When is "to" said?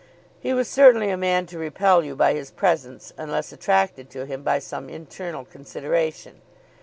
1.45-1.59, 4.09-4.25